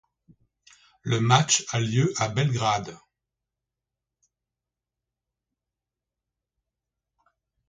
[1.03, 2.97] Le match a lieu le à Belgrade.